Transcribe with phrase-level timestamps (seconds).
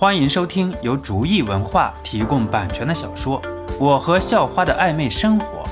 [0.00, 3.42] 欢迎收听由竹意文化提供版权的小说
[3.80, 5.64] 《我和校花的暧昧生活》，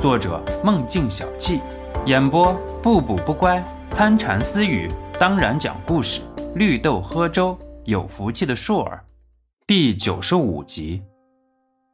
[0.00, 1.60] 作者梦境小憩，
[2.06, 3.60] 演播不补不乖、
[3.90, 6.20] 参禅私语，当然讲故事，
[6.54, 9.04] 绿豆喝粥，有福气的硕儿，
[9.66, 11.02] 第九十五集。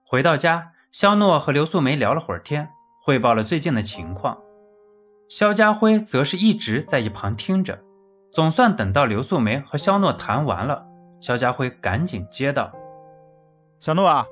[0.07, 2.69] 回到家，肖诺和刘素梅聊了会儿天，
[3.03, 4.37] 汇报了最近的情况。
[5.31, 7.79] 肖家辉则是一直在一旁听着。
[8.31, 10.85] 总算等到刘素梅和肖诺谈完了，
[11.21, 12.73] 肖家辉赶紧接道
[13.81, 14.27] ：“小诺啊，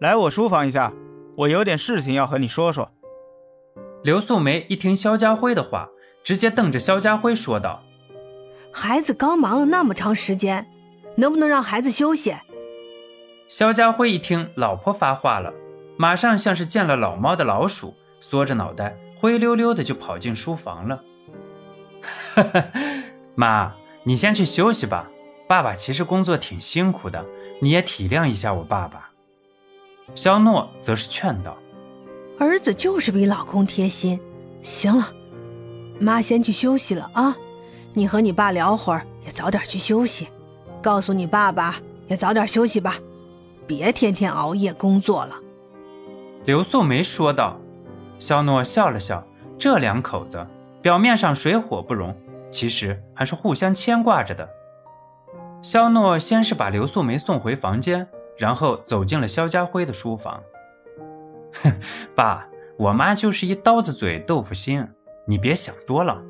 [0.00, 0.92] 来我书房一下，
[1.36, 2.90] 我有点事情要和你说说。”
[4.04, 5.88] 刘素梅一听肖家辉的话，
[6.22, 7.82] 直接瞪着肖家辉说道
[8.70, 10.66] ：“孩子刚忙了那么长时间，
[11.16, 12.34] 能不能让孩子休息？”
[13.48, 15.52] 肖家辉一听老婆发话了，
[15.96, 21.02] 马上像是见了老猫的老鼠，缩着脑袋灰溜溜的就跑进书房了。
[22.34, 22.64] 哈哈。
[23.34, 23.74] 妈，
[24.04, 25.08] 你先去休息吧。
[25.48, 27.24] 爸爸其实工作挺辛苦的，
[27.60, 29.10] 你也体谅一下我爸爸。
[30.14, 31.56] 肖诺则是劝道
[32.38, 34.20] ：“儿子就是比老公贴心。
[34.62, 35.12] 行了，
[36.00, 37.36] 妈先去休息了啊。
[37.94, 40.28] 你和你爸聊会儿，也早点去休息。
[40.82, 41.76] 告诉你爸爸
[42.08, 42.96] 也早点休息吧，
[43.66, 45.36] 别天天熬夜工作了。”
[46.44, 47.58] 刘素梅说道。
[48.18, 49.22] 肖诺笑了笑，
[49.58, 50.46] 这两口子
[50.80, 52.16] 表面上水火不容。
[52.50, 54.48] 其实还是互相牵挂着的。
[55.66, 58.06] 肖诺先是把刘素梅送回房间，
[58.38, 60.40] 然后走进了肖家辉的书房。
[61.60, 61.72] 哼，
[62.14, 64.86] 爸，我妈就是一刀子嘴豆腐心，
[65.26, 66.22] 你别想多了。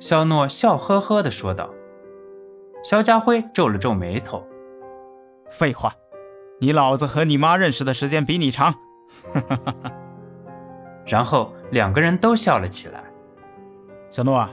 [0.00, 1.70] 肖诺笑呵呵地说道。
[2.82, 4.44] 肖家辉皱了皱眉头
[5.48, 5.94] ：“废话，
[6.58, 8.72] 你老子和你妈认识的时间比你长。”
[9.32, 9.92] 哈哈哈哈。
[11.06, 13.04] 然后两个人都笑了起来。
[14.10, 14.50] 小诺啊。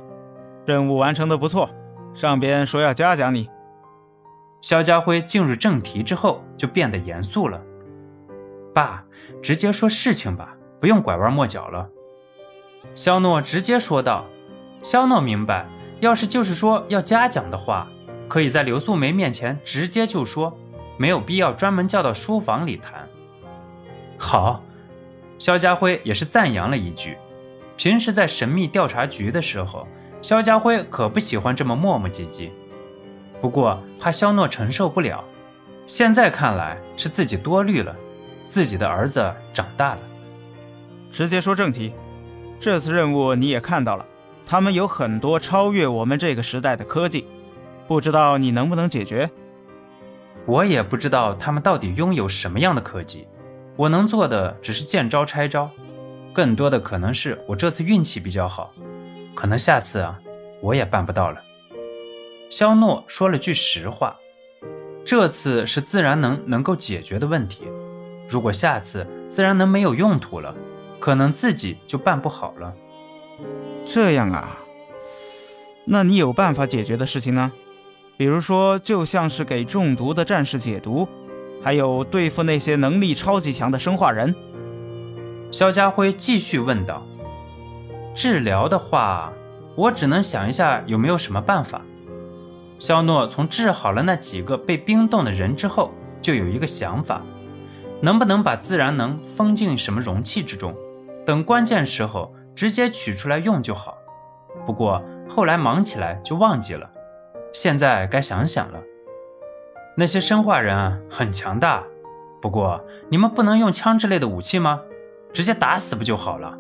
[0.68, 1.68] 任务完成的不错，
[2.14, 3.50] 上边说要嘉奖你。
[4.62, 7.60] 肖家辉进入正题之后就变得严肃了。
[8.74, 9.04] 爸，
[9.42, 11.90] 直接说事情吧，不用拐弯抹角了。
[12.96, 14.26] 肖诺直接说道。
[14.84, 15.68] 肖诺明白，
[16.00, 17.88] 要是就是说要嘉奖的话，
[18.28, 20.58] 可以在刘素梅面前直接就说，
[20.98, 23.08] 没有必要专门叫到书房里谈。
[24.18, 24.64] 好，
[25.38, 27.18] 肖家辉也是赞扬了一句。
[27.78, 29.88] 平时在神秘调查局的时候。
[30.24, 32.52] 肖家辉可不喜欢这么磨磨唧唧，
[33.42, 35.24] 不过怕肖诺承受不了。
[35.88, 37.94] 现在看来是自己多虑了，
[38.48, 40.00] 自己的儿子长大了。
[41.12, 41.94] 直接说正题，
[42.60, 44.06] 这次任务你也看到了，
[44.46, 47.26] 他们有很多超越我们这个时代的科技，
[47.88, 49.30] 不知道你能不能解决？
[50.46, 53.28] 我也不知道他们到底拥有什么样的科技，
[53.76, 55.70] 我能做的只是见招拆招，
[56.32, 58.72] 更多的可能是我这次运气比较好。
[59.36, 60.18] 可能下次啊，
[60.62, 61.42] 我也办不到了。
[62.52, 64.18] 肖诺说了句实话，
[65.06, 67.62] 这次是自然能能够解决的问题。
[68.28, 70.54] 如果下次自然能没有用途了，
[71.00, 72.74] 可能自己就办不好了。
[73.86, 74.58] 这样啊，
[75.86, 77.50] 那你有办法解决的事情呢？
[78.18, 81.08] 比如说，就像是给中毒的战士解毒，
[81.64, 84.36] 还有对付那些能力超级强的生化人。
[85.54, 87.02] 肖家辉继续问道。
[88.14, 89.32] 治疗的话，
[89.78, 91.82] 我只能想一下有没有什么办法。
[92.82, 97.22] 肖诺从治好了那几个被冰冻的人之后，就有一个想法：
[98.02, 100.76] 能不能把自然能封进什么容器之中，
[101.24, 103.96] 等关键时候直接取出来用就好。
[104.66, 105.00] 不过
[105.30, 106.90] 后来忙起来就忘记了，
[107.54, 108.80] 现在该想想了。
[109.96, 111.84] 那些生化人很强大，
[112.42, 114.82] 不过你们不能用枪之类的武器吗？
[115.32, 116.58] 直接打死不就好了？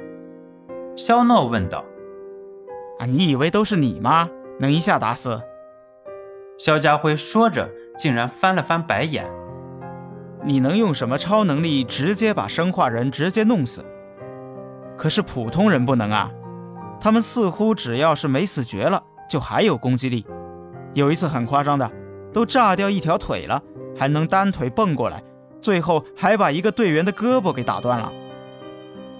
[0.95, 1.83] 肖诺问道
[3.01, 4.29] ：“啊，你以为都是你吗？
[4.59, 5.41] 能一下打死？”
[6.63, 7.67] 肖家辉说着，
[7.97, 9.25] 竟然翻了翻白眼
[10.45, 13.83] ：“你能用什么超能力直接把生化人直接弄死？
[14.95, 16.29] 可是普通人不能啊！
[16.99, 20.23] 他们似乎只要是没死绝了，就还有攻击力。
[20.93, 21.91] 有一次很夸张的，
[22.31, 23.59] 都炸掉一条腿了，
[23.97, 25.23] 还能单腿蹦过来，
[25.59, 28.13] 最后还把一个队员的胳膊给打断了。”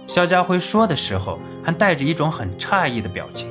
[0.06, 1.40] 肖家辉说的时候。
[1.64, 3.48] 还带着一种很诧异的表情，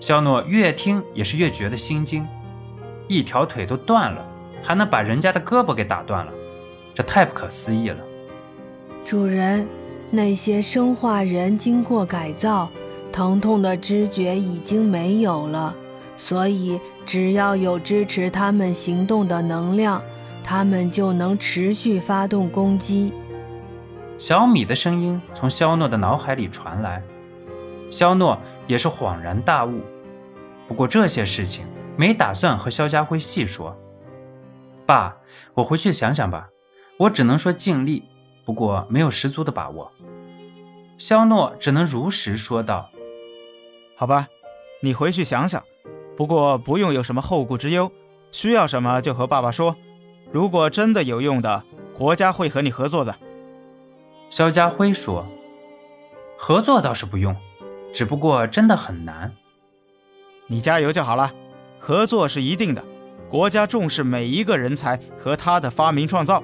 [0.00, 2.24] 肖诺越听也是越觉得心惊，
[3.12, 4.24] 一条腿都断了，
[4.62, 6.32] 还能把人家的胳膊给打断了，
[6.94, 7.98] 这太不可思议了。
[9.04, 9.66] 主人，
[10.10, 12.70] 那些生化人经过改造，
[13.10, 15.74] 疼痛的知觉已经没有了，
[16.16, 20.00] 所以只要有支持他们行动的能量，
[20.44, 23.12] 他们就能持续发动攻击。
[24.18, 27.02] 小米的声音从肖诺的脑海里传来，
[27.90, 28.38] 肖诺
[28.68, 29.80] 也是恍然大悟。
[30.68, 31.66] 不过这些事情
[31.96, 33.76] 没打算和肖家辉细说。
[34.86, 35.16] 爸，
[35.54, 36.48] 我回去想想吧。
[36.98, 38.04] 我只能说尽力，
[38.44, 39.90] 不过没有十足的把握。
[40.98, 42.88] 肖诺只能如实说道
[43.96, 44.28] ：“好吧，
[44.80, 45.62] 你回去想想。
[46.16, 47.90] 不过不用有什么后顾之忧，
[48.30, 49.74] 需要什么就和爸爸说。
[50.30, 51.62] 如果真的有用的，
[51.96, 53.16] 国家会和你合作的。”
[54.30, 55.26] 肖家辉说
[56.38, 57.34] ：“合作倒是不用，
[57.92, 59.32] 只不过真的很难。
[60.46, 61.32] 你加油就好了。
[61.84, 62.82] 合作是一定的，
[63.28, 66.42] 国家重视每一个人才和他的发明创造。”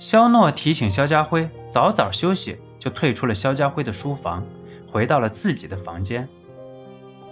[0.00, 2.56] 肖诺提醒肖家辉早早休息。
[2.76, 4.44] 就退出了肖家辉的书房，
[4.92, 6.28] 回到了自己的房间。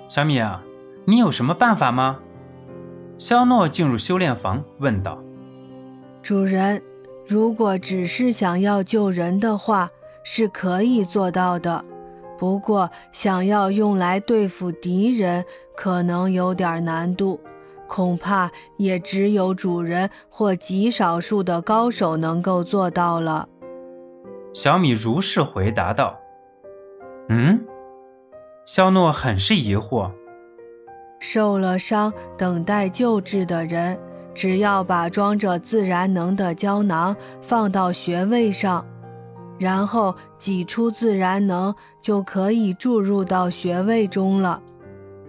[0.09, 0.62] 小米啊，
[1.05, 2.21] 你有什么办法吗？
[3.19, 5.23] 肖诺进入修炼房问道。
[6.23, 6.83] 主人，
[7.27, 9.91] 如果只是想要救人的话，
[10.25, 11.85] 是可以做到的。
[12.43, 15.44] 不过，想要用来对付敌人，
[15.77, 17.39] 可能有点难度，
[17.87, 23.49] 恐怕也只有主人或极少数的高手能够做到了。
[24.53, 26.19] 小米如是回答道
[27.31, 27.65] ：“嗯。”
[28.67, 30.11] 肖诺很是疑惑。
[31.21, 33.97] 受了伤、等待救治的人，
[34.35, 38.85] 只要把装着自然能的胶囊放到穴位上，
[39.62, 44.61] 然后挤出自然能，就可以注入到穴位中了。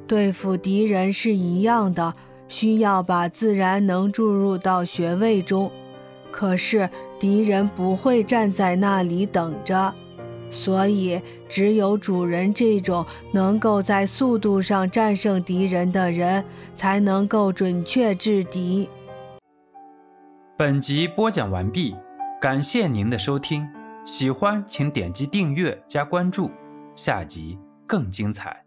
[0.08, 2.14] 对付敌人是一样的，
[2.48, 5.72] 需要把自然能注入到穴位中。
[6.32, 6.90] 可是。
[7.20, 9.94] 敌人不会站在那里等着，
[10.52, 16.44] 所以只有主人这种能够在速度上战胜敌人的人，
[16.76, 18.90] 才能够准确制敌。
[20.58, 21.96] 本集播讲完毕，
[22.42, 23.66] 感谢您的收听，
[24.06, 26.52] 喜欢请点击订阅加关注，
[26.96, 27.58] 下集
[27.88, 28.63] 更精彩。